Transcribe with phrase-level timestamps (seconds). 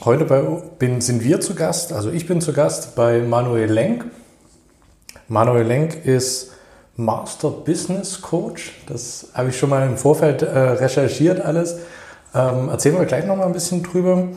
[0.00, 0.40] Heute bei,
[0.78, 4.06] bin, sind wir zu Gast, also ich bin zu Gast bei Manuel Lenk.
[5.28, 6.50] Manuel Lenk ist
[6.96, 8.72] Master Business Coach.
[8.88, 11.76] Das habe ich schon mal im Vorfeld äh, recherchiert alles.
[12.34, 14.28] Ähm, erzählen wir gleich noch mal ein bisschen drüber.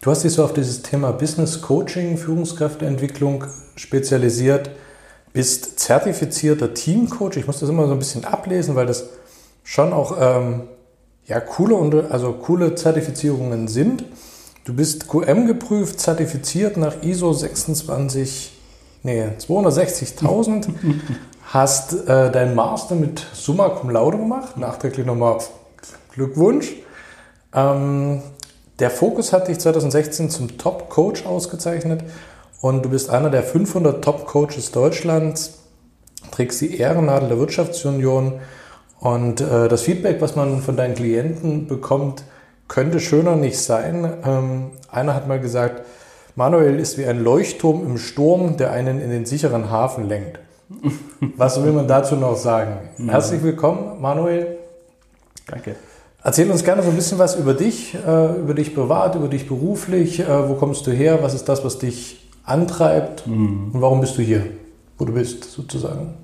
[0.00, 3.44] Du hast dich so auf dieses Thema Business Coaching, Führungskräfteentwicklung
[3.76, 4.70] spezialisiert,
[5.32, 7.36] bist zertifizierter Teamcoach.
[7.36, 9.10] Ich muss das immer so ein bisschen ablesen, weil das
[9.62, 10.62] schon auch ähm,
[11.26, 14.04] ja, coole, also coole Zertifizierungen sind.
[14.64, 18.52] Du bist QM geprüft, zertifiziert nach ISO 26,
[19.02, 20.68] nee, 260.000,
[21.46, 25.38] hast äh, deinen Master mit Summa Cum Laude gemacht, nachträglich nochmal
[26.12, 26.74] Glückwunsch.
[27.52, 28.22] Ähm,
[28.78, 32.04] der Fokus hat dich 2016 zum Top Coach ausgezeichnet
[32.60, 35.58] und du bist einer der 500 Top Coaches Deutschlands,
[36.30, 38.34] trägst die Ehrennadel der Wirtschaftsunion
[39.00, 42.22] und äh, das Feedback, was man von deinen Klienten bekommt,
[42.72, 44.10] könnte schöner nicht sein.
[44.24, 45.82] Ähm, einer hat mal gesagt,
[46.36, 50.38] Manuel ist wie ein Leuchtturm im Sturm, der einen in den sicheren Hafen lenkt.
[51.36, 52.78] Was will man dazu noch sagen?
[52.96, 53.10] Mhm.
[53.10, 54.56] Herzlich willkommen, Manuel.
[55.46, 55.76] Danke.
[56.24, 59.48] Erzähl uns gerne so ein bisschen was über dich, äh, über dich privat, über dich
[59.48, 60.20] beruflich.
[60.20, 61.18] Äh, wo kommst du her?
[61.20, 63.26] Was ist das, was dich antreibt?
[63.26, 63.72] Mhm.
[63.72, 64.46] Und warum bist du hier,
[64.96, 66.14] wo du bist, sozusagen?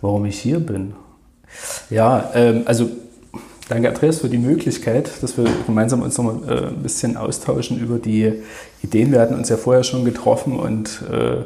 [0.00, 0.94] Warum ich hier bin?
[1.90, 2.88] Ja, ähm, also
[3.68, 7.80] Danke, Andreas, für die Möglichkeit, dass wir gemeinsam uns noch mal äh, ein bisschen austauschen
[7.80, 8.42] über die
[8.82, 9.10] Ideen.
[9.10, 11.44] Wir hatten uns ja vorher schon getroffen und äh,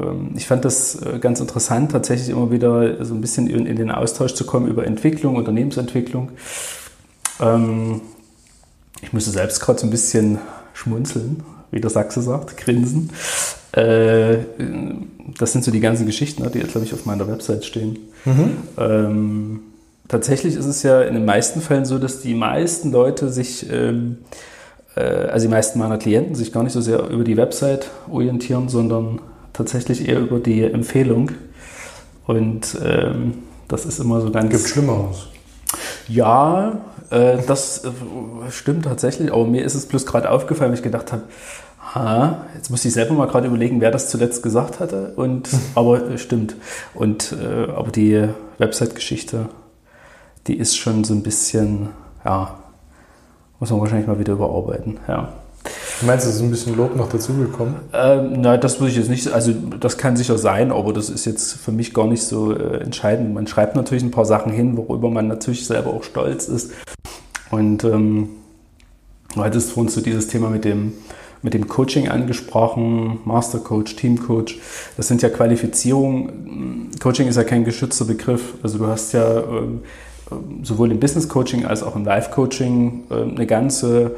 [0.00, 3.74] ähm, ich fand das äh, ganz interessant, tatsächlich immer wieder so ein bisschen in, in
[3.74, 6.30] den Austausch zu kommen über Entwicklung, Unternehmensentwicklung.
[7.40, 8.00] Ähm,
[9.02, 10.38] ich musste selbst gerade so ein bisschen
[10.72, 13.10] schmunzeln, wie der Sachse sagt, grinsen.
[13.72, 14.38] Äh,
[15.36, 17.98] das sind so die ganzen Geschichten, ne, die jetzt, glaube ich, auf meiner Website stehen.
[18.24, 18.56] Mhm.
[18.78, 19.60] Ähm,
[20.08, 24.18] tatsächlich ist es ja in den meisten Fällen so, dass die meisten Leute sich, ähm,
[24.96, 28.68] äh, also die meisten meiner Klienten sich gar nicht so sehr über die Website orientieren,
[28.68, 29.20] sondern
[29.52, 31.32] tatsächlich eher über die Empfehlung.
[32.26, 33.34] Und ähm,
[33.68, 34.50] das ist immer so ganz.
[34.50, 35.28] Gibt Schlimmeres.
[36.08, 37.90] Ja, äh, das äh,
[38.50, 41.22] stimmt tatsächlich, aber mir ist es bloß gerade aufgefallen, weil ich gedacht habe,
[41.94, 45.12] ha, jetzt muss ich selber mal gerade überlegen, wer das zuletzt gesagt hatte.
[45.16, 46.56] Und aber äh, stimmt.
[46.94, 48.28] Und äh, aber die
[48.58, 49.48] Website-Geschichte
[50.46, 51.88] die ist schon so ein bisschen,
[52.24, 52.54] ja,
[53.60, 55.32] muss man wahrscheinlich mal wieder überarbeiten, ja.
[56.00, 57.76] Du meinst, es ist ein bisschen Lob noch dazugekommen?
[57.92, 61.24] Ähm, nein, das würde ich jetzt nicht, also das kann sicher sein, aber das ist
[61.24, 63.32] jetzt für mich gar nicht so äh, entscheidend.
[63.32, 66.72] Man schreibt natürlich ein paar Sachen hin, worüber man natürlich selber auch stolz ist.
[67.50, 68.30] Und ähm,
[69.34, 70.92] du hattest vorhin so dieses Thema mit dem,
[71.42, 74.58] mit dem Coaching angesprochen, Master Coach, Team Coach.
[74.96, 76.90] Das sind ja Qualifizierungen.
[77.00, 78.54] Coaching ist ja kein geschützter Begriff.
[78.62, 79.82] Also du hast ja ähm,
[80.62, 84.12] sowohl im Business Coaching als auch im Life Coaching ähm, eine ganze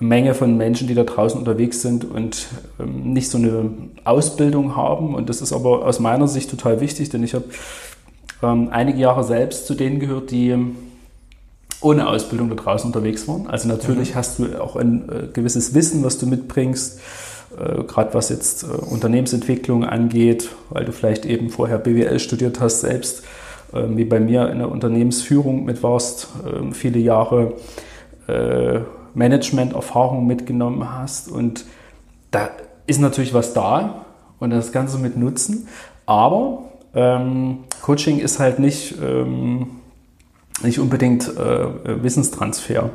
[0.00, 2.48] Menge von Menschen, die da draußen unterwegs sind und
[2.78, 3.70] ähm, nicht so eine
[4.04, 5.14] Ausbildung haben.
[5.14, 7.46] Und das ist aber aus meiner Sicht total wichtig, denn ich habe
[8.42, 10.56] ähm, einige Jahre selbst zu denen gehört, die
[11.80, 13.46] ohne Ausbildung da draußen unterwegs waren.
[13.48, 14.14] Also natürlich mhm.
[14.14, 17.00] hast du auch ein äh, gewisses Wissen, was du mitbringst,
[17.56, 22.80] äh, gerade was jetzt äh, Unternehmensentwicklung angeht, weil du vielleicht eben vorher BWL studiert hast
[22.80, 23.28] selbst ähm,
[23.72, 27.54] wie bei mir in der Unternehmensführung mit warst, ähm, viele Jahre
[28.26, 28.80] äh,
[29.14, 31.30] Management-Erfahrung mitgenommen hast.
[31.30, 31.64] Und
[32.30, 32.50] da
[32.86, 34.04] ist natürlich was da
[34.38, 35.68] und das Ganze mit nutzen.
[36.06, 39.68] Aber ähm, Coaching ist halt nicht, ähm,
[40.62, 42.90] nicht unbedingt äh, Wissenstransfer.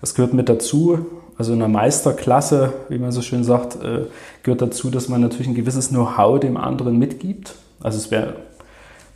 [0.00, 0.98] Das gehört mit dazu.
[1.36, 4.06] Also in einer Meisterklasse, wie man so schön sagt, äh,
[4.42, 7.56] gehört dazu, dass man natürlich ein gewisses Know-how dem anderen mitgibt.
[7.80, 8.36] Also es wäre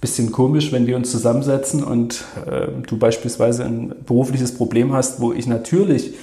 [0.00, 5.32] bisschen komisch, wenn wir uns zusammensetzen und äh, du beispielsweise ein berufliches Problem hast, wo
[5.32, 6.14] ich natürlich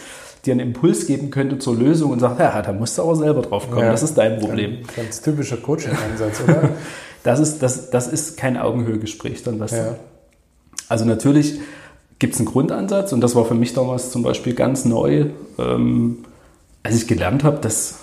[0.46, 3.42] dir einen Impuls geben könnte zur Lösung und sage, ja, da musst du aber selber
[3.42, 4.78] drauf kommen, ja, das ist dein Problem.
[4.84, 6.70] Ganz, ganz typischer Coaching-Ansatz, oder?
[7.24, 9.96] das ist, das, das ist kein Augenhöhegespräch dann, was Ja.
[10.88, 11.60] Also natürlich
[12.20, 16.20] gibt es einen Grundansatz und das war für mich damals zum Beispiel ganz neu, ähm,
[16.84, 17.96] als ich gelernt habe, dass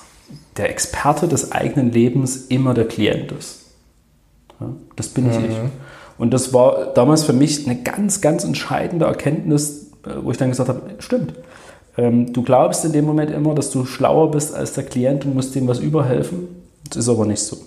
[0.57, 3.62] der Experte des eigenen Lebens immer der Klient ist.
[4.97, 5.57] Das bin ich ich.
[6.19, 10.51] Und das war damals für mich eine ganz, ganz entscheidende Erkenntnis, äh, wo ich dann
[10.51, 11.35] gesagt habe, stimmt.
[11.97, 15.35] Ähm, du glaubst in dem Moment immer, dass du schlauer bist als der Klient und
[15.35, 16.49] musst dem was überhelfen.
[16.89, 17.59] Das ist aber nicht so.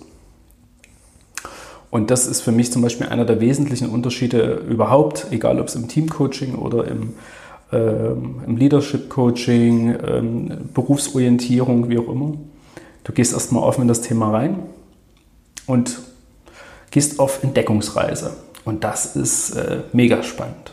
[1.90, 5.76] Und das ist für mich zum Beispiel einer der wesentlichen Unterschiede überhaupt, egal ob es
[5.76, 7.14] im Teamcoaching oder im,
[7.72, 12.34] ähm, im Leadership-Coaching, ähm, Berufsorientierung, wie auch immer.
[13.04, 14.58] Du gehst erstmal offen in das Thema rein
[15.66, 15.98] und
[16.96, 18.30] gehst auf Entdeckungsreise.
[18.64, 20.72] Und das ist äh, mega spannend.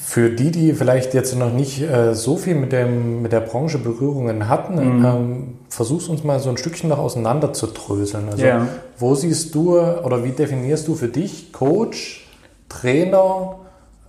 [0.00, 3.78] Für die, die vielleicht jetzt noch nicht äh, so viel mit, dem, mit der Branche
[3.78, 8.28] Berührungen hatten, ähm, versuchst uns mal so ein Stückchen noch auseinander zu dröseln.
[8.30, 8.68] Also, Ja.
[8.98, 12.24] wo siehst du oder wie definierst du für dich Coach,
[12.68, 13.56] Trainer,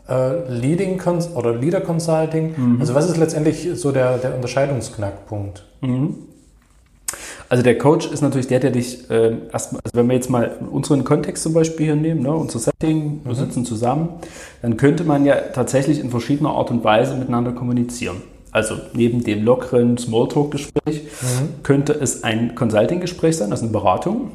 [0.08, 2.78] äh, Leading Cons oder Leader Consulting?
[2.80, 5.66] Also, was ist letztendlich so der, der Unterscheidungsknackpunkt?
[7.54, 10.58] Also der Coach ist natürlich der, der dich äh, erstmal, also wenn wir jetzt mal
[10.72, 14.10] unseren Kontext zum Beispiel hier nehmen, ne, unser Setting, wir sitzen zusammen,
[14.64, 18.24] dann könnte man ja tatsächlich in verschiedener Art und Weise miteinander kommunizieren.
[18.50, 21.04] Also neben dem lockeren Smalltalk-Gespräch
[21.62, 24.32] könnte es ein Consulting-Gespräch sein, also eine Beratung.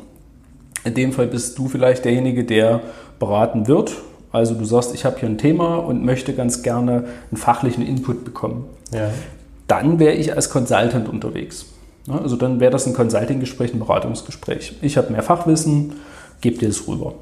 [0.85, 2.83] In dem Fall bist du vielleicht derjenige, der
[3.19, 3.97] beraten wird.
[4.31, 8.25] Also du sagst, ich habe hier ein Thema und möchte ganz gerne einen fachlichen Input
[8.25, 9.11] bekommen Ja.
[9.67, 11.67] dann wäre ich als Consultant unterwegs.
[12.09, 14.75] Ja, Also dann wäre das ein Consulting-Gespräch, ein Beratungsgespräch.
[14.83, 15.95] Ich habe mehr Fachwissen,
[16.41, 17.15] gebe dir das rüber.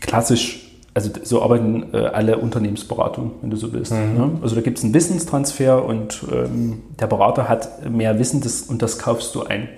[0.00, 3.92] Klassisch, also so arbeiten äh, alle Unternehmensberatungen, wenn du so willst.
[3.92, 4.38] Ne?
[4.42, 8.82] Also da gibt es einen Wissenstransfer und ähm, der Berater hat mehr Wissen das, und
[8.82, 9.68] das kaufst du ein.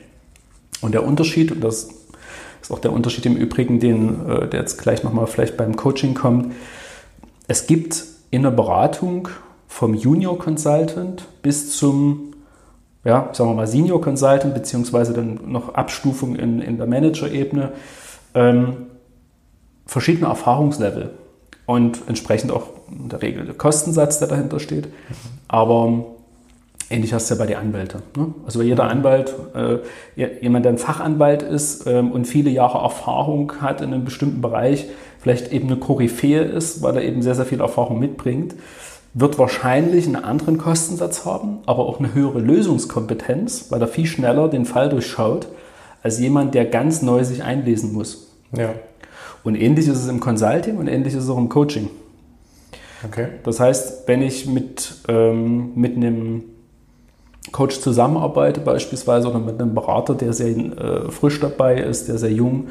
[0.82, 1.88] Und der Unterschied, und das
[2.60, 6.14] ist auch der Unterschied im Übrigen, den, äh, der jetzt gleich nochmal vielleicht beim Coaching
[6.14, 6.52] kommt,
[7.48, 9.28] es gibt in der Beratung
[9.68, 12.34] vom Junior Consultant bis zum,
[13.06, 17.70] ja, sagen wir mal Senior Consultant, beziehungsweise dann noch Abstufung in, in der Manager-Ebene,
[18.34, 18.76] ähm,
[19.86, 21.10] verschiedene Erfahrungslevel
[21.66, 24.88] und entsprechend auch in der Regel der Kostensatz, der dahinter steht.
[25.46, 26.04] Aber
[26.90, 28.02] ähnlich hast du ja bei den Anwälten.
[28.16, 28.34] Ne?
[28.44, 29.78] Also jeder Anwalt, äh,
[30.40, 34.86] jemand, der ein Fachanwalt ist ähm, und viele Jahre Erfahrung hat in einem bestimmten Bereich,
[35.20, 38.56] vielleicht eben eine Koryphäe ist, weil er eben sehr, sehr viel Erfahrung mitbringt,
[39.18, 44.48] wird wahrscheinlich einen anderen Kostensatz haben, aber auch eine höhere Lösungskompetenz, weil er viel schneller
[44.48, 45.48] den Fall durchschaut,
[46.02, 48.30] als jemand, der ganz neu sich einlesen muss.
[48.54, 48.74] Ja.
[49.42, 51.88] Und ähnlich ist es im Consulting und ähnlich ist es auch im Coaching.
[53.06, 53.28] Okay.
[53.42, 56.42] Das heißt, wenn ich mit, ähm, mit einem
[57.52, 62.32] Coach zusammenarbeite beispielsweise oder mit einem Berater, der sehr äh, frisch dabei ist, der sehr
[62.32, 62.68] jung,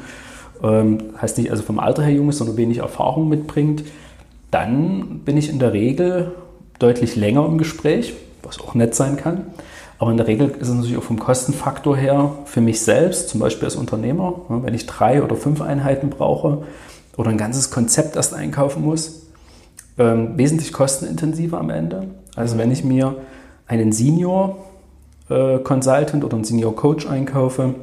[0.62, 3.82] ähm, heißt nicht also vom Alter her jung ist, sondern wenig Erfahrung mitbringt,
[4.56, 6.32] dann bin ich in der Regel
[6.78, 9.48] deutlich länger im Gespräch, was auch nett sein kann.
[9.98, 13.40] Aber in der Regel ist es natürlich auch vom Kostenfaktor her für mich selbst, zum
[13.40, 16.62] Beispiel als Unternehmer, ne, wenn ich drei oder fünf Einheiten brauche
[17.18, 19.26] oder ein ganzes Konzept erst einkaufen muss,
[19.98, 22.08] ähm, wesentlich kostenintensiver am Ende.
[22.34, 23.14] Also wenn ich mir
[23.66, 24.56] einen Senior
[25.28, 27.74] äh, Consultant oder einen Senior Coach einkaufe,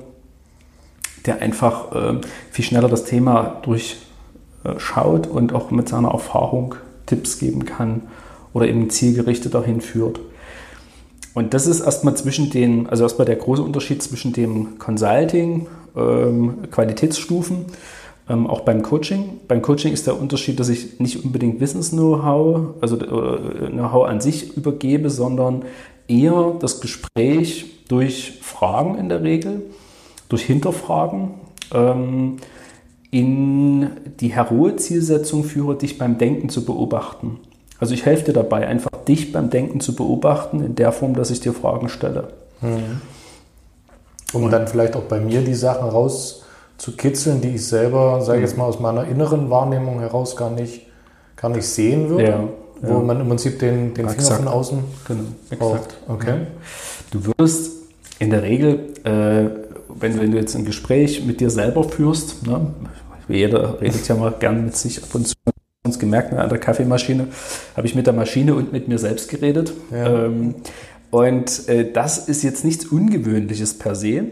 [1.28, 3.62] der einfach äh, viel schneller das Thema
[4.64, 8.04] durchschaut und auch mit seiner Erfahrung Tipps geben kann
[8.54, 10.20] oder eben zielgerichteter hinführt.
[11.34, 16.70] Und das ist erstmal zwischen den, also erstmal der große Unterschied zwischen dem Consulting, ähm,
[16.70, 17.66] Qualitätsstufen,
[18.30, 19.40] ähm, auch beim Coaching.
[19.48, 24.56] Beim Coaching ist der Unterschied, dass ich nicht unbedingt Wissens-Know-how, also äh, Know-how an sich
[24.56, 25.64] übergebe, sondern
[26.08, 29.64] eher das Gespräch durch Fragen in der Regel,
[30.30, 31.32] durch Hinterfragen,
[31.74, 32.38] ähm,
[33.14, 37.40] in die heroe Zielsetzung führe, dich beim Denken zu beobachten.
[37.80, 41.30] Also ich helfe dir dabei, einfach dich beim Denken zu beobachten, in der Form, dass
[41.30, 42.30] ich dir Fragen stelle.
[44.34, 48.58] Um dann vielleicht auch bei mir die Sachen rauszukitzeln, die ich selber, sage ich jetzt
[48.58, 50.88] mal, aus meiner inneren Wahrnehmung heraus gar nicht,
[51.36, 52.24] gar nicht sehen würde.
[52.24, 52.44] Ja,
[52.82, 53.00] Wo ja.
[53.00, 54.40] man im Prinzip den, den Finger Exakt.
[54.40, 55.24] von außen Genau,
[55.60, 55.98] braucht.
[56.08, 56.48] Okay.
[57.12, 57.74] Du wirst
[58.18, 59.63] in der Regel, äh,
[60.00, 62.74] wenn, wenn du jetzt ein Gespräch mit dir selber führst, ne,
[63.28, 65.36] jeder redet ja mal gern mit sich ab und zu,
[65.86, 67.28] uns gemerkt, ne, an der Kaffeemaschine
[67.76, 69.74] habe ich mit der Maschine und mit mir selbst geredet.
[69.92, 70.26] Ja.
[70.26, 70.56] Ähm,
[71.12, 74.24] und äh, das ist jetzt nichts Ungewöhnliches per se.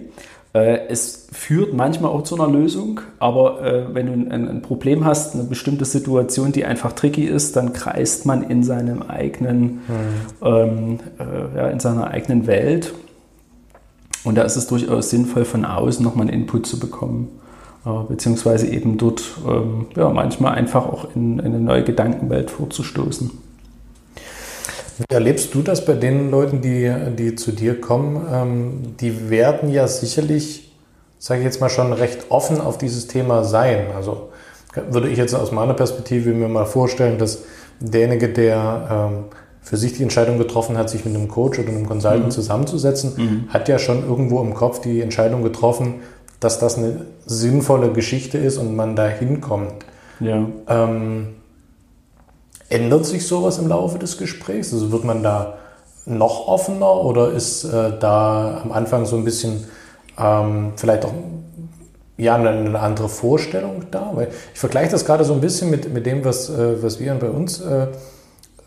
[0.53, 5.05] Äh, es führt manchmal auch zu einer Lösung, aber äh, wenn du ein, ein Problem
[5.05, 9.81] hast, eine bestimmte Situation, die einfach tricky ist, dann kreist man in seinem eigenen,
[10.41, 12.93] ähm, äh, ja, in seiner eigenen Welt
[14.23, 17.39] Und da ist es durchaus sinnvoll, von außen nochmal einen Input zu bekommen,
[17.85, 23.31] äh, beziehungsweise eben dort ähm, ja, manchmal einfach auch in, in eine neue Gedankenwelt vorzustoßen.
[24.97, 28.27] Wie erlebst du das bei den Leuten, die, die zu dir kommen?
[28.31, 30.71] Ähm, die werden ja sicherlich,
[31.17, 33.87] sage ich jetzt mal, schon recht offen auf dieses Thema sein.
[33.95, 34.29] Also
[34.89, 37.43] würde ich jetzt aus meiner Perspektive mir mal vorstellen, dass
[37.79, 39.23] derjenige, der ähm,
[39.61, 42.31] für sich die Entscheidung getroffen hat, sich mit einem Coach oder einem Consultant mhm.
[42.31, 43.53] zusammenzusetzen, mhm.
[43.53, 45.95] hat ja schon irgendwo im Kopf die Entscheidung getroffen,
[46.39, 49.85] dass das eine sinnvolle Geschichte ist und man da hinkommt.
[50.19, 50.47] Ja.
[50.67, 51.27] Ähm,
[52.69, 54.73] ändert sich sowas im Laufe des Gesprächs?
[54.73, 55.57] Also wird man da
[56.05, 59.65] noch offener oder ist äh, da am Anfang so ein bisschen
[60.17, 61.13] ähm, vielleicht auch
[62.17, 64.11] ja, eine, andere Vorstellung da?
[64.15, 67.13] Weil ich vergleiche das gerade so ein bisschen mit, mit dem, was, äh, was wir
[67.15, 67.87] bei uns äh,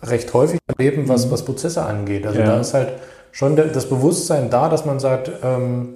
[0.04, 1.30] recht häufig erleben, was, mhm.
[1.32, 2.26] was Prozesse angeht.
[2.26, 2.46] Also ja.
[2.46, 2.92] da ist halt
[3.32, 5.94] schon das Bewusstsein da, dass man sagt, ähm,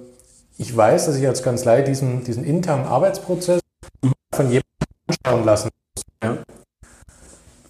[0.57, 3.61] ich weiß, dass ich als Kanzlei diesen, diesen internen Arbeitsprozess
[4.01, 4.11] mhm.
[4.33, 4.63] von jemandem
[5.07, 6.03] anschauen lassen muss.
[6.21, 6.37] Ja.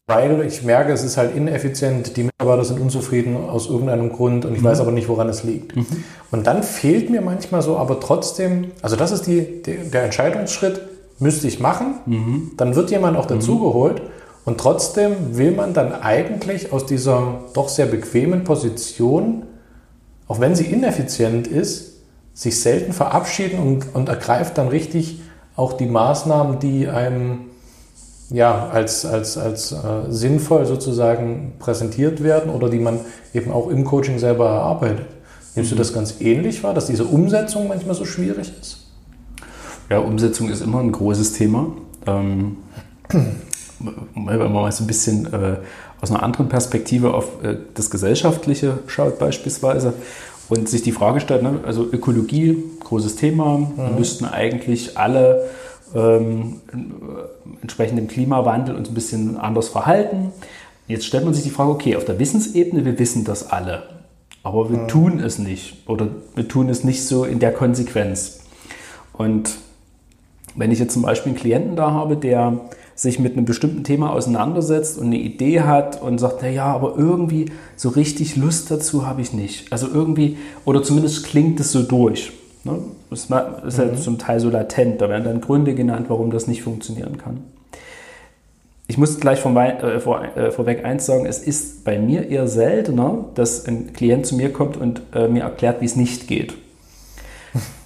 [0.08, 4.56] Weil ich merke, es ist halt ineffizient, die Mitarbeiter sind unzufrieden aus irgendeinem Grund und
[4.56, 4.66] ich mhm.
[4.66, 5.76] weiß aber nicht, woran es liegt.
[5.76, 5.86] Mhm.
[6.32, 10.82] Und dann fehlt mir manchmal so, aber trotzdem, also das ist die, die der Entscheidungsschritt,
[11.20, 12.52] müsste ich machen, mhm.
[12.58, 14.02] dann wird jemand auch dazugeholt
[14.50, 19.44] und trotzdem will man dann eigentlich aus dieser doch sehr bequemen Position,
[20.28, 21.98] auch wenn sie ineffizient ist,
[22.34, 25.22] sich selten verabschieden und, und ergreift dann richtig
[25.56, 27.42] auch die Maßnahmen, die einem
[28.32, 29.78] ja, als, als, als äh,
[30.10, 33.02] sinnvoll sozusagen präsentiert werden oder die man
[33.36, 35.06] eben auch im Coaching selber erarbeitet.
[35.54, 35.76] Nimmst mhm.
[35.76, 38.88] du das ganz ähnlich wahr, dass diese Umsetzung manchmal so schwierig ist?
[39.92, 41.68] Ja, Umsetzung ist immer ein großes Thema.
[42.08, 42.58] Ähm,
[43.80, 45.58] wenn man mal so ein bisschen äh,
[46.02, 49.94] aus einer anderen Perspektive auf äh, das Gesellschaftliche schaut beispielsweise
[50.50, 53.96] und sich die Frage stellt, ne, also Ökologie, großes Thema, mhm.
[53.98, 55.50] müssten eigentlich alle
[55.96, 56.62] ähm,
[57.62, 60.32] entsprechend dem Klimawandel uns ein bisschen anders verhalten.
[60.88, 63.84] Jetzt stellt man sich die Frage, okay, auf der Wissensebene, wir wissen das alle,
[64.44, 64.88] aber wir mhm.
[64.88, 68.40] tun es nicht oder wir tun es nicht so in der Konsequenz.
[69.14, 69.58] Und
[70.56, 72.60] wenn ich jetzt zum Beispiel einen Klienten da habe, der
[73.00, 77.46] sich mit einem bestimmten Thema auseinandersetzt und eine Idee hat und sagt, naja, aber irgendwie
[77.78, 79.72] so richtig Lust dazu habe ich nicht.
[79.72, 82.34] Also irgendwie, oder zumindest klingt es so durch.
[82.66, 82.80] Ne?
[83.10, 83.30] Das
[83.66, 83.98] ist ja mhm.
[83.98, 85.00] zum Teil so latent.
[85.00, 87.38] Da werden dann Gründe genannt, warum das nicht funktionieren kann.
[88.88, 92.50] Ich muss gleich vom, äh, vor, äh, vorweg eins sagen, es ist bei mir eher
[92.50, 96.54] seltener, dass ein Klient zu mir kommt und äh, mir erklärt, wie es nicht geht.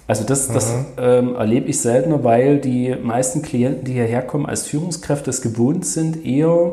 [0.06, 0.84] Also das, das mhm.
[0.98, 5.86] ähm, erlebe ich seltener, weil die meisten Klienten, die hierher kommen als Führungskräfte, es gewohnt
[5.86, 6.72] sind, eher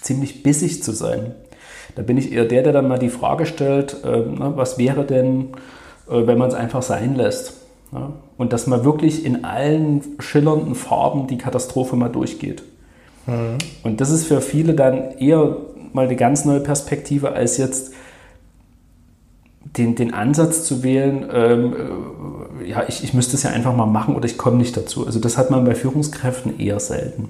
[0.00, 1.34] ziemlich bissig zu sein.
[1.96, 5.04] Da bin ich eher der, der dann mal die Frage stellt, äh, na, was wäre
[5.04, 5.48] denn,
[6.08, 7.54] äh, wenn man es einfach sein lässt?
[7.92, 8.12] Ja?
[8.36, 12.62] Und dass man wirklich in allen schillernden Farben die Katastrophe mal durchgeht.
[13.26, 13.58] Mhm.
[13.82, 15.56] Und das ist für viele dann eher
[15.92, 17.92] mal eine ganz neue Perspektive als jetzt
[19.64, 21.74] den, den Ansatz zu wählen, ähm,
[22.62, 25.06] äh, ja, ich, ich müsste es ja einfach mal machen oder ich komme nicht dazu.
[25.06, 27.28] Also das hat man bei Führungskräften eher selten.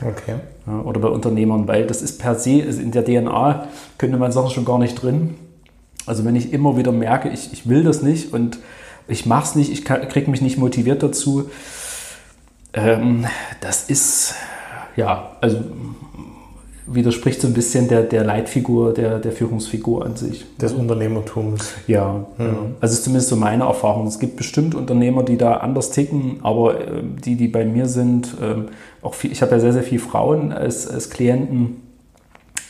[0.00, 0.36] Okay.
[0.66, 4.32] Ja, oder bei Unternehmern, weil das ist per se, ist in der DNA könnte man
[4.32, 5.34] sagen, schon gar nicht drin.
[6.06, 8.58] Also wenn ich immer wieder merke, ich, ich will das nicht und
[9.08, 11.50] ich mache es nicht, ich kriege mich nicht motiviert dazu,
[12.72, 13.26] ähm,
[13.60, 14.34] das ist,
[14.96, 15.58] ja, also
[16.86, 20.44] widerspricht so ein bisschen der, der Leitfigur, der, der Führungsfigur an sich.
[20.56, 21.74] Des Unternehmertums.
[21.86, 22.44] Ja, mhm.
[22.44, 22.56] ja.
[22.80, 24.06] also ist zumindest so meine Erfahrung.
[24.06, 28.36] Es gibt bestimmt Unternehmer, die da anders ticken, aber äh, die, die bei mir sind,
[28.40, 28.70] äh,
[29.02, 31.82] auch viel, ich habe ja sehr, sehr viele Frauen als, als Klienten,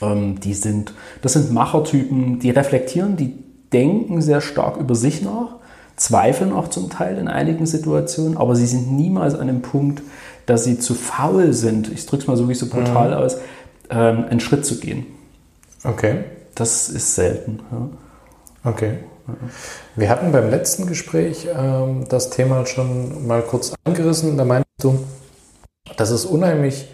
[0.02, 0.92] ähm, die sind,
[1.22, 3.34] das sind Machertypen, die reflektieren, die
[3.72, 5.56] denken sehr stark über sich nach,
[5.96, 10.02] zweifeln auch zum Teil in einigen Situationen, aber sie sind niemals an dem Punkt,
[10.46, 13.16] dass sie zu faul sind, ich drücke es mal so wie so brutal mhm.
[13.16, 13.38] aus,
[13.92, 15.06] ähm, einen Schritt zu gehen.
[15.84, 16.24] Okay.
[16.54, 17.60] Das ist selten.
[17.70, 18.70] Ja.
[18.70, 18.98] Okay.
[19.96, 24.36] Wir hatten beim letzten Gespräch ähm, das Thema schon mal kurz angerissen.
[24.36, 25.04] Da meinst du,
[25.96, 26.88] dass es unheimlich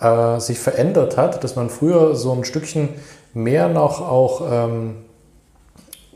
[0.00, 2.88] äh, sich verändert hat, dass man früher so ein Stückchen
[3.34, 4.96] mehr noch auch ähm,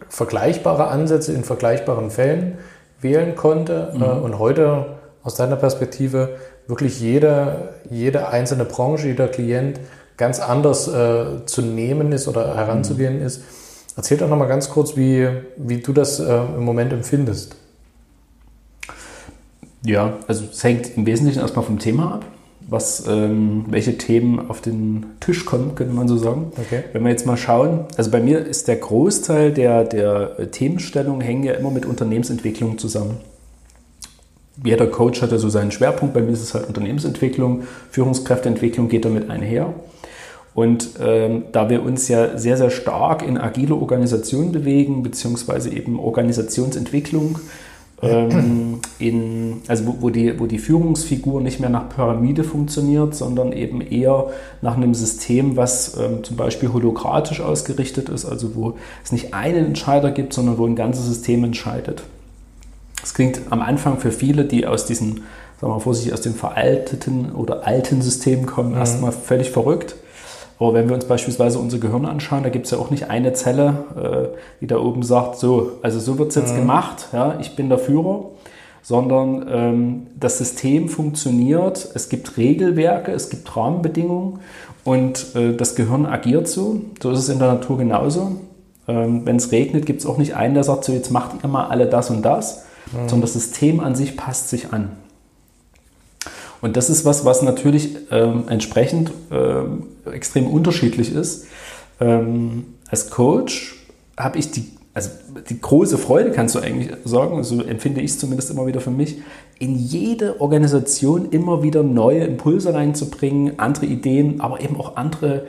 [0.09, 2.59] vergleichbare Ansätze in vergleichbaren Fällen
[3.01, 4.03] wählen konnte mhm.
[4.03, 9.81] äh, und heute aus deiner Perspektive wirklich jede, jede einzelne Branche, jeder Klient
[10.21, 13.27] ganz anders äh, zu nehmen ist oder heranzugehen mhm.
[13.27, 13.43] ist.
[13.97, 17.57] Erzähl doch nochmal ganz kurz, wie, wie du das äh, im Moment empfindest.
[19.85, 22.25] Ja, also es hängt im Wesentlichen erstmal vom Thema ab.
[22.71, 26.53] was, ähm, welche Themen auf den Tisch kommen, könnte man so sagen.
[26.57, 26.85] Okay.
[26.93, 31.43] Wenn wir jetzt mal schauen, also bei mir ist der Großteil der, der Themenstellungen hängen
[31.43, 33.17] ja immer mit Unternehmensentwicklung zusammen.
[34.63, 39.05] Jeder Coach hat ja so seinen Schwerpunkt, bei mir ist es halt Unternehmensentwicklung, Führungskräfteentwicklung geht
[39.05, 39.75] damit einher.
[40.61, 45.99] Und ähm, da wir uns ja sehr, sehr stark in agile Organisationen bewegen, beziehungsweise eben
[45.99, 47.39] Organisationsentwicklung,
[48.03, 53.55] ähm, in, also wo, wo, die, wo die Führungsfigur nicht mehr nach Pyramide funktioniert, sondern
[53.55, 54.27] eben eher
[54.61, 59.65] nach einem System, was ähm, zum Beispiel holokratisch ausgerichtet ist, also wo es nicht einen
[59.65, 62.03] Entscheider gibt, sondern wo ein ganzes System entscheidet.
[63.01, 65.23] Das klingt am Anfang für viele, die aus diesen, sagen
[65.63, 68.77] wir mal vorsichtig, aus den veralteten oder alten Systemen kommen, mhm.
[68.77, 69.97] erstmal völlig verrückt.
[70.61, 73.33] Aber wenn wir uns beispielsweise unser Gehirn anschauen, da gibt es ja auch nicht eine
[73.33, 76.59] Zelle, äh, die da oben sagt, so, also so wird es jetzt mhm.
[76.59, 78.27] gemacht, ja, ich bin der Führer,
[78.83, 84.41] sondern ähm, das System funktioniert, es gibt Regelwerke, es gibt Rahmenbedingungen
[84.85, 86.83] und äh, das Gehirn agiert so.
[87.03, 88.33] So ist es in der Natur genauso.
[88.87, 91.49] Ähm, wenn es regnet, gibt es auch nicht einen, der sagt, so jetzt macht ihr
[91.49, 93.09] mal alle das und das, mhm.
[93.09, 94.91] sondern das System an sich passt sich an.
[96.61, 101.47] Und das ist was, was natürlich ähm, entsprechend ähm, extrem unterschiedlich ist.
[102.01, 103.77] Ähm, als Coach
[104.19, 105.11] habe ich die, also
[105.49, 108.91] die große Freude, kannst du eigentlich sagen, so empfinde ich es zumindest immer wieder für
[108.91, 109.19] mich,
[109.59, 115.47] in jede Organisation immer wieder neue Impulse reinzubringen, andere Ideen, aber eben auch andere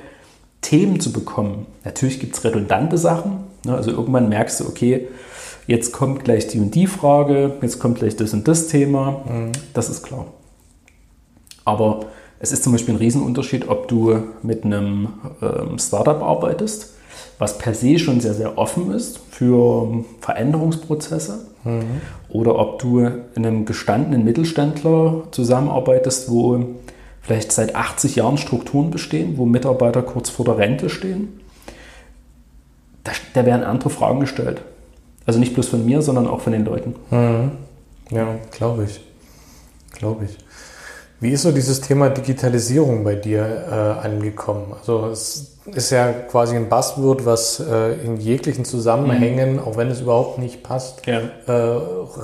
[0.61, 1.65] Themen zu bekommen.
[1.83, 3.45] Natürlich gibt es redundante Sachen.
[3.65, 3.75] Ne?
[3.75, 5.07] Also irgendwann merkst du, okay,
[5.65, 9.23] jetzt kommt gleich die und die Frage, jetzt kommt gleich das und das Thema.
[9.27, 9.51] Mhm.
[9.73, 10.27] Das ist klar.
[11.65, 12.05] Aber
[12.39, 15.09] es ist zum Beispiel ein Riesenunterschied, ob du mit einem
[15.41, 16.93] ähm, Startup arbeitest,
[17.37, 22.01] was per se schon sehr, sehr offen ist für Veränderungsprozesse, mhm.
[22.29, 26.65] oder ob du in einem gestandenen Mittelständler zusammenarbeitest, wo
[27.21, 31.39] vielleicht seit 80 Jahren Strukturen bestehen, wo Mitarbeiter kurz vor der Rente stehen.
[33.03, 34.61] Da, da werden andere Fragen gestellt.
[35.25, 36.95] Also nicht bloß von mir, sondern auch von den Leuten.
[37.11, 37.51] Mhm.
[38.09, 38.99] Ja, glaube ich.
[39.93, 40.37] Glaube ich.
[41.21, 44.73] Wie ist so dieses Thema Digitalisierung bei dir äh, angekommen?
[44.77, 49.59] Also es ist ja quasi ein Buzzword, was äh, in jeglichen Zusammenhängen, mhm.
[49.59, 51.21] auch wenn es überhaupt nicht passt, ja.
[51.45, 51.51] äh,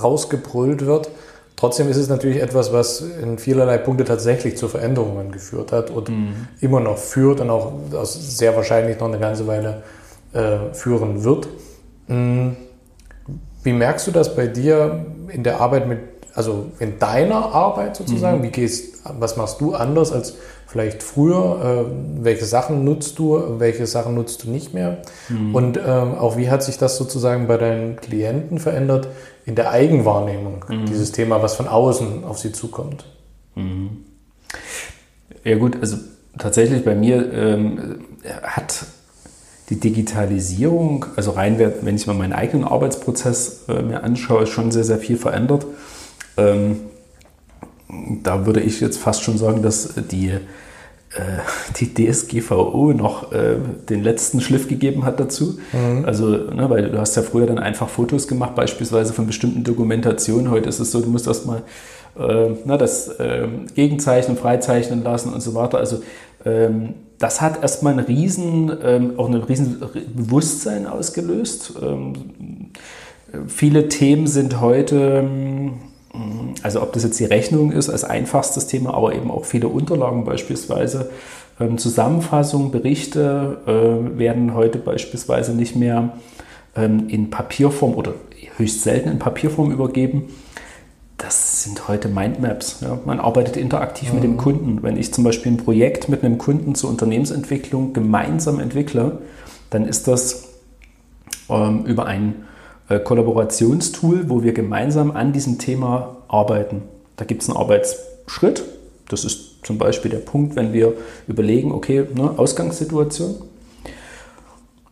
[0.02, 1.12] rausgebrüllt wird.
[1.56, 6.10] Trotzdem ist es natürlich etwas, was in vielerlei Punkte tatsächlich zu Veränderungen geführt hat und
[6.10, 6.48] mhm.
[6.60, 9.84] immer noch führt und auch sehr wahrscheinlich noch eine ganze Weile
[10.34, 11.48] äh, führen wird.
[12.08, 12.58] Mhm.
[13.62, 18.40] Wie merkst du das bei dir in der Arbeit mit also in deiner Arbeit sozusagen,
[18.40, 18.44] mhm.
[18.44, 20.36] wie gehst, was machst du anders als
[20.68, 21.88] vielleicht früher?
[21.90, 25.00] Äh, welche Sachen nutzt du, welche Sachen nutzt du nicht mehr?
[25.30, 25.56] Mhm.
[25.56, 29.08] Und ähm, auch wie hat sich das sozusagen bei deinen Klienten verändert
[29.48, 30.86] in der Eigenwahrnehmung, mhm.
[30.86, 33.06] dieses Thema, was von außen auf sie zukommt?
[33.56, 34.06] Mhm.
[35.44, 35.98] Ja gut, also
[36.38, 38.06] tatsächlich bei mir ähm,
[38.44, 38.86] hat
[39.72, 44.84] die Digitalisierung, also rein, wenn ich mal meinen eigenen Arbeitsprozess äh, mir anschaue, schon sehr,
[44.84, 45.66] sehr viel verändert.
[46.38, 46.78] Ähm,
[48.24, 50.40] da würde ich jetzt fast schon sagen, dass die, äh,
[51.80, 53.56] die DSGVO noch äh,
[53.90, 55.58] den letzten Schliff gegeben hat dazu.
[55.72, 56.06] Mhm.
[56.06, 60.52] Also, ne, weil du hast ja früher dann einfach Fotos gemacht, beispielsweise von bestimmten Dokumentationen.
[60.52, 61.64] Heute ist es so, du musst erstmal
[62.20, 65.78] äh, ne, das äh, gegenzeichnen, freizeichnen lassen und so weiter.
[65.78, 66.02] Also
[66.46, 69.80] ähm, das hat erstmal ein riesen, ähm, auch ein riesen
[70.16, 71.74] Bewusstsein ausgelöst.
[71.82, 72.14] Ähm,
[73.48, 75.74] viele Themen sind heute ähm,
[76.64, 80.24] also ob das jetzt die Rechnung ist als einfachstes Thema, aber eben auch viele Unterlagen
[80.26, 81.10] beispielsweise.
[81.60, 86.18] Ähm, Zusammenfassungen, Berichte äh, werden heute beispielsweise nicht mehr
[86.76, 88.14] ähm, in Papierform oder
[88.58, 90.26] höchst selten in Papierform übergeben.
[91.18, 92.82] Das sind heute Mindmaps.
[92.82, 93.00] Ja.
[93.06, 94.16] Man arbeitet interaktiv mhm.
[94.16, 94.38] mit dem mhm.
[94.38, 94.84] Kunden.
[94.84, 99.20] Wenn ich zum Beispiel ein Projekt mit einem Kunden zur Unternehmensentwicklung gemeinsam entwickle,
[99.72, 100.50] dann ist das
[101.50, 102.57] ähm, über ein äh,
[102.88, 106.84] Kollaborationstool, wo wir gemeinsam an diesem Thema arbeiten.
[107.18, 108.64] Da gibt es einen Arbeitsschritt.
[109.10, 110.94] Das ist zum Beispiel der Punkt, wenn wir
[111.28, 113.36] überlegen, okay, ne, Ausgangssituation.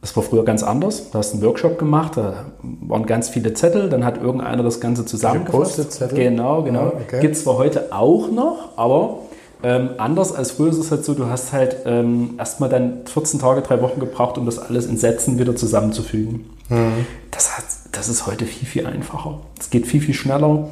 [0.01, 1.09] Das war früher ganz anders.
[1.11, 4.79] Da hast du einen Workshop gemacht, da waren ganz viele Zettel, dann hat irgendeiner das
[4.79, 5.99] Ganze zusammengefasst.
[6.13, 6.81] Genau, genau.
[6.81, 7.21] Ja, okay.
[7.21, 9.17] Gibt es zwar heute auch noch, aber
[9.63, 13.39] ähm, anders als früher ist es halt so, du hast halt ähm, erstmal dann 14
[13.39, 16.51] Tage, drei Wochen gebraucht, um das alles in Sätzen wieder zusammenzufügen.
[16.69, 17.07] Mhm.
[17.31, 19.41] Das, hat, das ist heute viel, viel einfacher.
[19.59, 20.69] Es geht viel, viel schneller.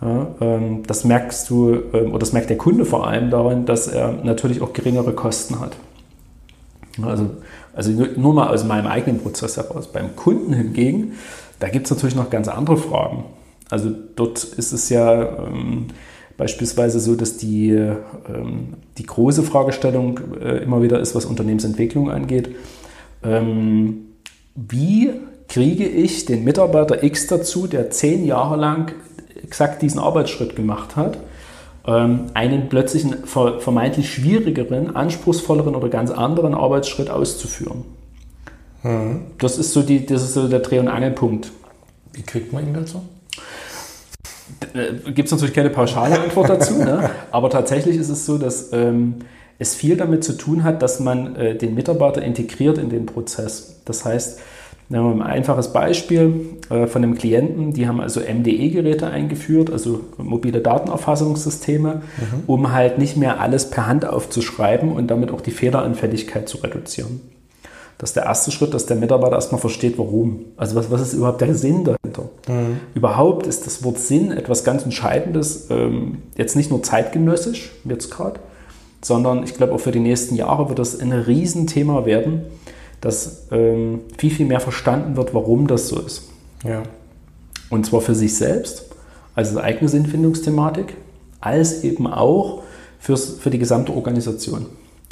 [0.00, 3.88] Ja, ähm, das merkst du, ähm, oder das merkt der Kunde vor allem daran, dass
[3.88, 5.76] er natürlich auch geringere Kosten hat.
[7.02, 7.30] Also,
[7.74, 9.90] also nur mal aus meinem eigenen Prozess heraus.
[9.92, 11.12] Beim Kunden hingegen,
[11.58, 13.24] da gibt es natürlich noch ganz andere Fragen.
[13.70, 15.86] Also dort ist es ja, ähm,
[16.36, 22.54] beispielsweise so, dass die, ähm, die große Fragestellung äh, immer wieder ist, was Unternehmensentwicklung angeht.
[23.22, 24.06] Ähm,
[24.54, 25.12] wie
[25.48, 28.92] kriege ich den Mitarbeiter X dazu, der zehn Jahre lang
[29.42, 31.18] exakt diesen Arbeitsschritt gemacht hat,
[31.86, 37.84] ähm, einen plötzlichen vermeintlich schwierigeren, anspruchsvolleren oder ganz anderen Arbeitsschritt auszuführen?
[38.82, 39.22] Mhm.
[39.38, 41.52] Das, ist so die, das ist so der Dreh- und Angelpunkt.
[42.12, 43.02] Wie kriegt man ihn dazu?
[44.74, 47.10] Äh, Gibt es natürlich keine pauschale Antwort dazu, ne?
[47.30, 49.16] aber tatsächlich ist es so, dass ähm,
[49.58, 53.80] es viel damit zu tun hat, dass man äh, den Mitarbeiter integriert in den Prozess.
[53.84, 54.40] Das heißt,
[54.88, 61.94] ein einfaches Beispiel äh, von einem Klienten, die haben also MDE-Geräte eingeführt, also mobile Datenerfassungssysteme,
[61.96, 62.42] mhm.
[62.46, 67.20] um halt nicht mehr alles per Hand aufzuschreiben und damit auch die Fehleranfälligkeit zu reduzieren.
[67.98, 70.44] Das ist der erste Schritt, dass der Mitarbeiter erstmal versteht, warum.
[70.56, 72.28] Also was, was ist überhaupt der Sinn dahinter?
[72.46, 72.78] Mhm.
[72.94, 78.38] Überhaupt ist das Wort Sinn etwas ganz Entscheidendes, ähm, jetzt nicht nur zeitgenössisch, jetzt gerade,
[79.02, 82.42] sondern ich glaube auch für die nächsten Jahre wird das ein Riesenthema werden,
[83.00, 86.22] dass ähm, viel, viel mehr verstanden wird, warum das so ist.
[86.64, 86.82] Ja.
[87.70, 88.86] Und zwar für sich selbst,
[89.34, 90.96] als eigene Sinnfindungsthematik,
[91.40, 92.62] als eben auch
[92.98, 94.66] fürs, für die gesamte Organisation.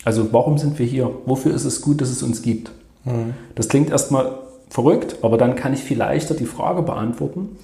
[0.05, 1.11] Also warum sind wir hier?
[1.27, 2.70] Wofür ist es gut, dass es uns gibt?
[3.05, 3.35] Mhm.
[3.55, 7.57] Das klingt erstmal verrückt, aber dann kann ich viel leichter die Frage beantworten,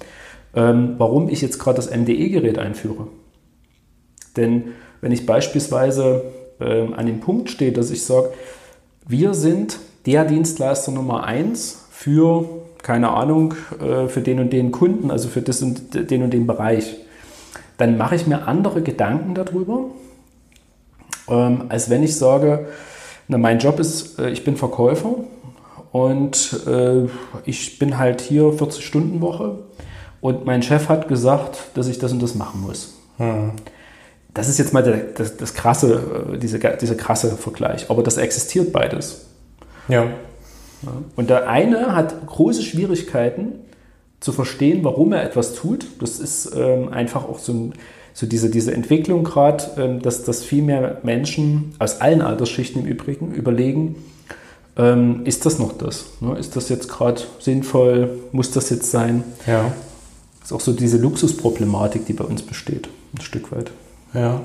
[0.55, 3.07] ähm, warum ich jetzt gerade das MDE-Gerät einführe.
[4.37, 4.69] Denn
[5.01, 6.23] wenn ich beispielsweise
[6.59, 8.29] ähm, an dem Punkt stehe, dass ich sage,
[9.07, 12.45] wir sind der Dienstleister Nummer eins für,
[12.81, 16.47] keine Ahnung, äh, für den und den Kunden, also für das und den und den
[16.47, 16.97] Bereich,
[17.77, 19.85] dann mache ich mir andere Gedanken darüber,
[21.27, 22.67] ähm, als wenn ich sage,
[23.27, 25.15] na, mein Job ist, äh, ich bin Verkäufer
[25.91, 27.07] und äh,
[27.45, 29.59] ich bin halt hier 40-Stunden-Woche
[30.21, 32.93] und mein Chef hat gesagt, dass ich das und das machen muss.
[33.17, 33.53] Hm.
[34.33, 37.89] Das ist jetzt mal der, das, das krasse, diese, dieser krasse Vergleich.
[37.89, 39.25] Aber das existiert beides.
[39.87, 40.07] Ja.
[41.15, 43.53] Und der eine hat große Schwierigkeiten
[44.19, 45.85] zu verstehen, warum er etwas tut.
[45.99, 47.73] Das ist ähm, einfach auch so, ein,
[48.13, 52.87] so diese, diese Entwicklung gerade, ähm, dass, dass viel mehr Menschen aus allen Altersschichten im
[52.87, 53.95] Übrigen überlegen,
[54.77, 56.05] ähm, ist das noch das?
[56.21, 56.37] Ne?
[56.37, 58.19] Ist das jetzt gerade sinnvoll?
[58.31, 59.23] Muss das jetzt sein?
[59.45, 59.73] Ja.
[60.39, 63.71] Das ist auch so diese Luxusproblematik, die bei uns besteht, ein Stück weit.
[64.13, 64.41] Ja.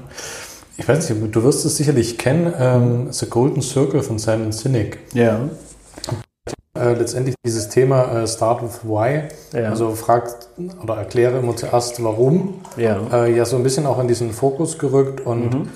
[0.78, 4.98] Ich weiß nicht, du wirst es sicherlich kennen, ähm, The Golden Circle von Simon Sinek.
[5.14, 5.40] Ja.
[6.78, 9.22] Äh, letztendlich dieses Thema äh, Start with Why,
[9.54, 9.70] ja.
[9.70, 10.48] also fragt
[10.82, 14.78] oder erkläre immer zuerst warum, ja, äh, ja so ein bisschen auch in diesen Fokus
[14.78, 15.68] gerückt und mhm.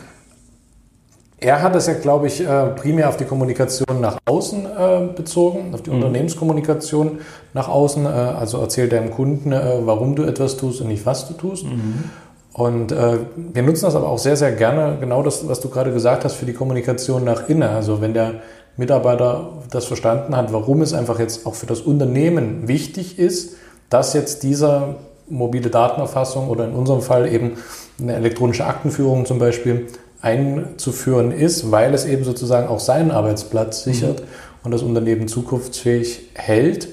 [1.38, 5.72] er hat es ja, glaube ich, äh, primär auf die Kommunikation nach außen äh, bezogen,
[5.72, 5.96] auf die mhm.
[5.96, 7.20] Unternehmenskommunikation
[7.54, 11.32] nach außen, äh, also erzähl deinem Kunden, warum du etwas tust und nicht was du
[11.34, 11.64] tust.
[11.64, 12.10] Mhm.
[12.52, 15.92] Und äh, wir nutzen das aber auch sehr, sehr gerne, genau das, was du gerade
[15.92, 17.62] gesagt hast, für die Kommunikation nach innen.
[17.62, 18.34] Also wenn der
[18.76, 23.56] Mitarbeiter das verstanden hat, warum es einfach jetzt auch für das Unternehmen wichtig ist,
[23.88, 24.96] dass jetzt diese
[25.28, 27.52] mobile Datenerfassung oder in unserem Fall eben
[28.00, 29.86] eine elektronische Aktenführung zum Beispiel
[30.20, 34.26] einzuführen ist, weil es eben sozusagen auch seinen Arbeitsplatz sichert mhm.
[34.64, 36.88] und das Unternehmen zukunftsfähig hält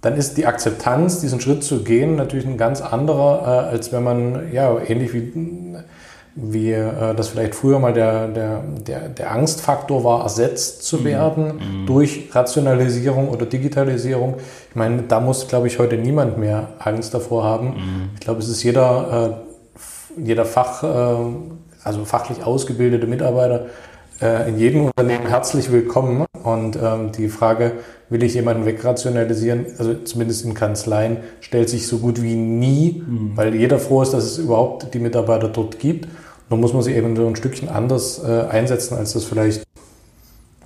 [0.00, 4.04] dann ist die Akzeptanz, diesen Schritt zu gehen, natürlich ein ganz anderer, äh, als wenn
[4.04, 5.74] man, ja, ähnlich wie,
[6.34, 11.04] wie äh, das vielleicht früher mal der, der, der, der Angstfaktor war, ersetzt zu mhm.
[11.04, 11.86] werden mhm.
[11.86, 14.36] durch Rationalisierung oder Digitalisierung.
[14.68, 17.68] Ich meine, da muss, glaube ich, heute niemand mehr Angst davor haben.
[17.68, 18.10] Mhm.
[18.14, 19.40] Ich glaube, es ist jeder,
[20.18, 21.16] äh, jeder Fach, äh,
[21.82, 23.66] also fachlich ausgebildete Mitarbeiter
[24.20, 26.26] äh, in jedem Unternehmen herzlich willkommen.
[26.42, 27.72] Und ähm, die Frage,
[28.08, 33.32] will ich jemanden wegrationalisieren, also zumindest in Kanzleien, stellt sich so gut wie nie, mhm.
[33.34, 36.08] weil jeder froh ist, dass es überhaupt die Mitarbeiter dort gibt.
[36.48, 39.64] Nun muss man sie eben so ein Stückchen anders äh, einsetzen, als das vielleicht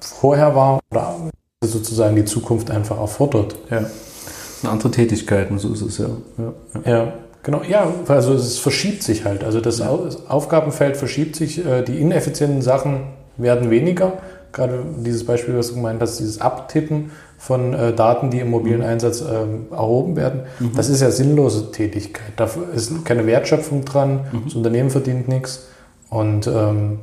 [0.00, 1.30] vorher war oder
[1.64, 3.56] sozusagen die Zukunft einfach erfordert.
[3.70, 3.80] Ja.
[3.80, 6.10] Das sind andere Tätigkeiten, so ist es ja.
[6.36, 6.52] Ja,
[6.84, 6.90] ja.
[6.90, 7.62] ja genau.
[7.62, 9.44] Ja, also es verschiebt sich halt.
[9.44, 9.98] Also das ja.
[10.28, 13.04] Aufgabenfeld verschiebt sich, äh, die ineffizienten Sachen
[13.42, 14.14] werden weniger.
[14.52, 18.80] Gerade dieses Beispiel, was du gemeint hast, dieses Abtippen von äh, Daten, die im mobilen
[18.80, 18.86] mhm.
[18.86, 20.72] Einsatz ähm, erhoben werden, mhm.
[20.74, 22.32] das ist ja sinnlose Tätigkeit.
[22.36, 24.44] Da ist keine Wertschöpfung dran, mhm.
[24.44, 25.68] das Unternehmen verdient nichts
[26.08, 27.00] und ähm,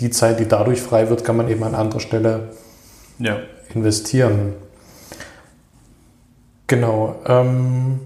[0.00, 2.50] die Zeit, die dadurch frei wird, kann man eben an anderer Stelle
[3.18, 3.38] ja.
[3.74, 4.54] investieren.
[6.66, 7.16] Genau.
[7.26, 8.00] Ähm,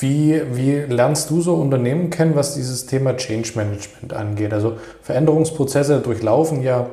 [0.00, 4.52] wie, wie lernst du so Unternehmen kennen, was dieses Thema Change Management angeht?
[4.52, 6.86] Also Veränderungsprozesse durchlaufen ja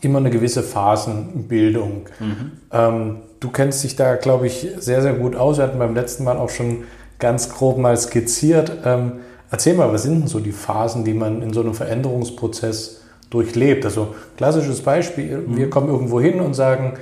[0.00, 2.06] immer eine gewisse Phasenbildung.
[2.20, 2.52] Mhm.
[2.72, 5.58] Ähm, du kennst dich da, glaube ich, sehr, sehr gut aus.
[5.58, 6.84] Wir hatten beim letzten Mal auch schon
[7.18, 8.72] ganz grob mal skizziert.
[8.84, 9.12] Ähm,
[9.54, 13.84] Erzähl mal, was sind denn so die Phasen, die man in so einem Veränderungsprozess durchlebt?
[13.84, 15.56] Also klassisches Beispiel, mhm.
[15.56, 16.94] wir kommen irgendwo hin und sagen,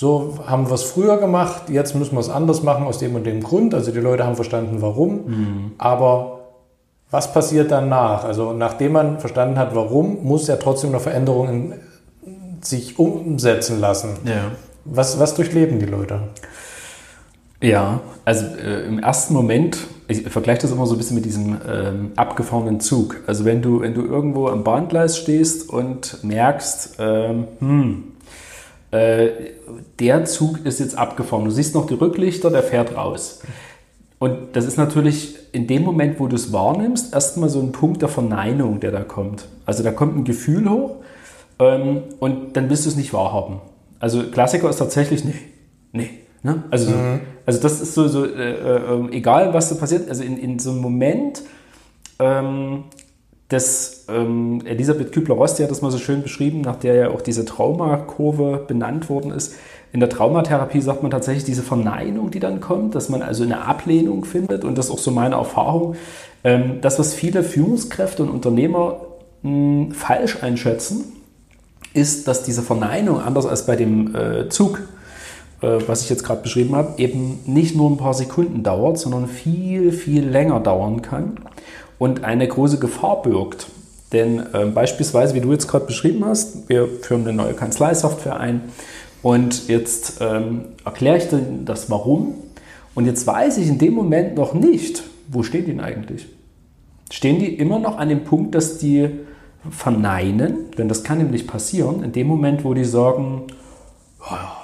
[0.00, 3.26] so haben wir es früher gemacht, jetzt müssen wir es anders machen aus dem und
[3.26, 3.74] dem Grund.
[3.74, 5.26] Also die Leute haben verstanden, warum.
[5.26, 5.72] Mhm.
[5.76, 6.40] Aber
[7.10, 8.24] was passiert danach?
[8.24, 11.74] Also nachdem man verstanden hat, warum, muss ja trotzdem eine Veränderung in,
[12.62, 14.16] sich umsetzen lassen.
[14.24, 14.52] Ja.
[14.86, 16.20] Was, was durchleben die Leute?
[17.60, 19.76] Ja, also äh, im ersten Moment,
[20.08, 23.16] ich vergleiche das immer so ein bisschen mit diesem ähm, abgefahrenen Zug.
[23.26, 28.04] Also wenn du, wenn du irgendwo am Bahngleis stehst und merkst, ähm, hm,
[28.90, 29.28] äh,
[29.98, 31.44] der Zug ist jetzt abgefahren.
[31.44, 33.40] Du siehst noch die Rücklichter, der fährt raus.
[34.18, 38.02] Und das ist natürlich in dem Moment, wo du es wahrnimmst, erstmal so ein Punkt
[38.02, 39.48] der Verneinung, der da kommt.
[39.64, 40.96] Also da kommt ein Gefühl hoch
[41.58, 43.60] ähm, und dann willst du es nicht wahrhaben.
[43.98, 45.34] Also Klassiker ist tatsächlich, nee,
[45.92, 46.10] nee.
[46.42, 46.64] Ne?
[46.70, 47.20] Also, mhm.
[47.44, 50.70] also das ist so, so äh, äh, egal was da passiert, also in, in so
[50.70, 51.42] einem Moment,
[52.18, 52.84] ähm,
[53.50, 57.20] das, ähm, Elisabeth Kübler-Ross, die hat das mal so schön beschrieben, nach der ja auch
[57.20, 59.56] diese Traumakurve benannt worden ist.
[59.92, 63.62] In der Traumatherapie sagt man tatsächlich diese Verneinung, die dann kommt, dass man also eine
[63.66, 65.96] Ablehnung findet und das ist auch so meine Erfahrung.
[66.44, 69.00] Ähm, das, was viele Führungskräfte und Unternehmer
[69.42, 71.04] mh, hm, falsch einschätzen,
[71.92, 74.80] ist, dass diese Verneinung, anders als bei dem äh, Zug,
[75.60, 79.26] äh, was ich jetzt gerade beschrieben habe, eben nicht nur ein paar Sekunden dauert, sondern
[79.26, 81.36] viel, viel länger dauern kann
[82.00, 83.66] und eine große Gefahr birgt.
[84.12, 88.62] Denn äh, beispielsweise, wie du jetzt gerade beschrieben hast, wir führen eine neue Kanzleisoftware ein
[89.22, 92.34] und jetzt ähm, erkläre ich dir das Warum
[92.96, 96.26] und jetzt weiß ich in dem Moment noch nicht, wo stehen die denn eigentlich?
[97.12, 99.10] Stehen die immer noch an dem Punkt, dass die
[99.70, 103.42] verneinen, denn das kann nämlich passieren, in dem Moment, wo die sagen,
[104.20, 104.59] oh ja,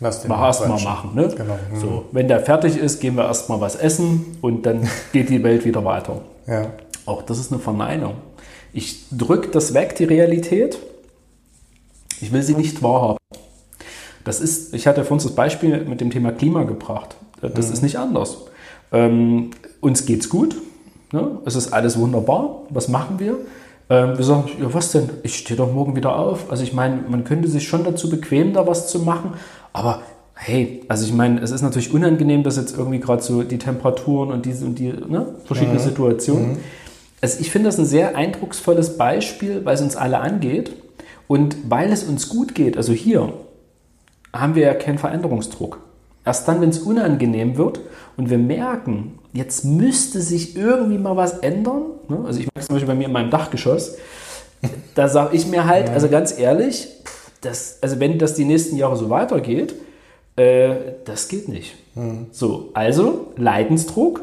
[0.00, 1.14] Lass den mal erstmal machen.
[1.14, 1.28] Ne?
[1.36, 1.58] Genau.
[1.72, 1.80] Mhm.
[1.80, 5.64] So, wenn der fertig ist, gehen wir erstmal was essen und dann geht die Welt
[5.64, 6.20] wieder weiter.
[6.46, 6.66] Ja.
[7.06, 8.14] Auch das ist eine Verneinung.
[8.72, 10.78] Ich drücke das weg, die Realität.
[12.20, 13.18] Ich will sie nicht wahrhaben.
[14.24, 17.16] Das ist, ich hatte vorhin das Beispiel mit dem Thema Klima gebracht.
[17.40, 17.72] Das mhm.
[17.72, 18.38] ist nicht anders.
[18.92, 20.56] Ähm, uns geht's gut,
[21.12, 21.38] Ne?
[21.44, 22.62] Es ist alles wunderbar.
[22.70, 23.38] Was machen wir?
[23.90, 25.08] Ähm, wir sagen, ja, was denn?
[25.22, 26.50] Ich stehe doch morgen wieder auf.
[26.50, 29.32] Also ich meine, man könnte sich schon dazu bequemen, da was zu machen,
[29.72, 30.02] aber
[30.34, 34.30] hey, also ich meine, es ist natürlich unangenehm, dass jetzt irgendwie gerade so die Temperaturen
[34.30, 35.82] und diese und die ne, verschiedene mhm.
[35.82, 36.50] Situationen.
[36.52, 36.58] Mhm.
[37.20, 40.72] Also ich finde das ein sehr eindrucksvolles Beispiel, weil es uns alle angeht
[41.26, 42.76] und weil es uns gut geht.
[42.76, 43.32] Also hier
[44.32, 45.80] haben wir ja keinen Veränderungsdruck.
[46.24, 47.80] Erst dann, wenn es unangenehm wird
[48.16, 51.82] und wir merken, jetzt müsste sich irgendwie mal was ändern.
[52.08, 52.20] Ne?
[52.24, 53.96] Also ich merke zum Beispiel bei mir in meinem Dachgeschoss,
[54.94, 56.88] da sage ich mir halt, also ganz ehrlich,
[57.40, 59.74] das, also wenn das die nächsten Jahre so weitergeht,
[60.36, 60.74] äh,
[61.04, 61.74] das geht nicht.
[61.94, 62.26] Mhm.
[62.32, 64.22] So, also Leidensdruck,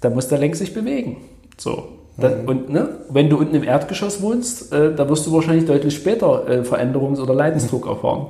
[0.00, 1.18] da muss der Lenk sich bewegen.
[1.56, 1.88] So.
[2.16, 2.48] Mhm.
[2.48, 6.48] Und ne, wenn du unten im Erdgeschoss wohnst, äh, da wirst du wahrscheinlich deutlich später
[6.48, 8.26] äh, Veränderungs- oder Leidensdruck erfahren.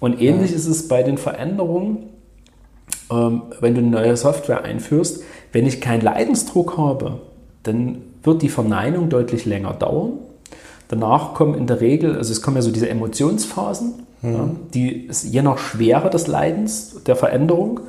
[0.00, 0.56] Und ähnlich ja.
[0.56, 2.10] ist es bei den Veränderungen,
[3.10, 5.22] ähm, wenn du eine neue Software einführst.
[5.52, 7.20] Wenn ich keinen Leidensdruck habe,
[7.62, 10.18] dann wird die Verneinung deutlich länger dauern.
[10.88, 14.32] Danach kommen in der Regel, also es kommen ja so diese Emotionsphasen, mhm.
[14.32, 17.80] ja, die je nach Schwere des Leidens, der Veränderung,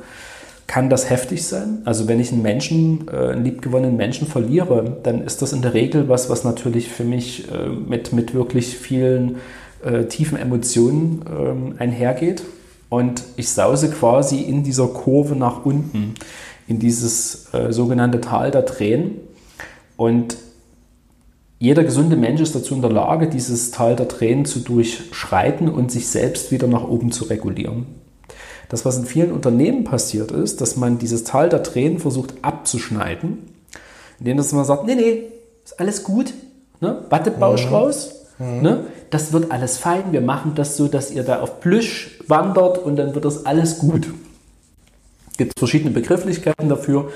[0.66, 1.82] kann das heftig sein.
[1.84, 5.74] Also wenn ich einen Menschen, äh, einen liebgewonnenen Menschen verliere, dann ist das in der
[5.74, 9.36] Regel was, was natürlich für mich äh, mit, mit wirklich vielen
[9.84, 12.42] äh, tiefen Emotionen ähm, einhergeht.
[12.88, 16.14] Und ich sause quasi in dieser Kurve nach unten,
[16.66, 19.20] in dieses äh, sogenannte Tal der Tränen.
[19.96, 20.36] Und
[21.58, 25.90] jeder gesunde Mensch ist dazu in der Lage, dieses Tal der Tränen zu durchschreiten und
[25.90, 27.86] sich selbst wieder nach oben zu regulieren.
[28.68, 33.38] Das, was in vielen Unternehmen passiert ist, dass man dieses Tal der Tränen versucht abzuschneiden,
[34.18, 35.22] indem man sagt, nee, nee,
[35.64, 36.34] ist alles gut,
[36.80, 37.04] ne?
[37.08, 37.74] Wattebausch mhm.
[37.74, 38.62] raus, mhm.
[38.62, 38.86] Ne?
[39.10, 42.96] das wird alles fein, wir machen das so, dass ihr da auf Plüsch wandert und
[42.96, 44.08] dann wird das alles gut.
[45.30, 47.10] Es gibt verschiedene Begrifflichkeiten dafür.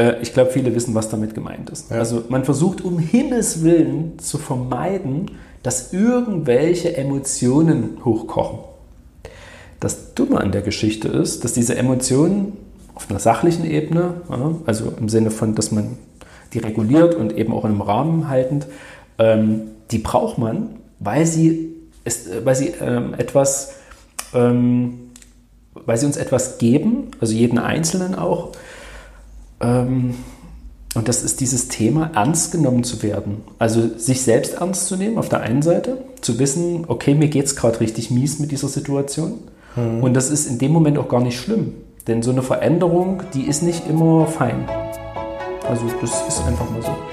[0.00, 1.90] Äh, ich glaube, viele wissen, was damit gemeint ist.
[1.90, 1.98] Ja.
[1.98, 5.32] Also man versucht um Himmels Willen zu vermeiden,
[5.62, 8.60] dass irgendwelche Emotionen hochkochen.
[9.78, 12.54] Das Dumme an der Geschichte ist, dass diese Emotionen
[12.94, 14.14] auf einer sachlichen Ebene,
[14.66, 15.96] also im Sinne von, dass man
[16.52, 18.66] die reguliert und eben auch in einem Rahmen haltend,
[19.18, 23.74] ähm, die braucht man, weil sie, ist, weil sie ähm, etwas,
[24.34, 25.10] ähm,
[25.72, 28.52] weil sie uns etwas geben, also jeden Einzelnen auch.
[29.60, 30.14] Ähm,
[30.94, 33.42] und das ist dieses Thema, ernst genommen zu werden.
[33.58, 37.46] Also sich selbst ernst zu nehmen auf der einen Seite, zu wissen, okay, mir geht
[37.46, 39.34] es gerade richtig mies mit dieser Situation.
[39.76, 40.02] Mhm.
[40.02, 41.74] Und das ist in dem Moment auch gar nicht schlimm.
[42.08, 44.68] Denn so eine Veränderung, die ist nicht immer fein.
[45.68, 47.09] Also das ist einfach mal so.